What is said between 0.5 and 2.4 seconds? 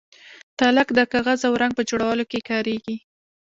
تالک د کاغذ او رنګ په جوړولو کې